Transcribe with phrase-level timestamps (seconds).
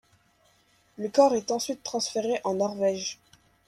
[0.97, 3.19] Le corps est ensuite transféré en Norvège.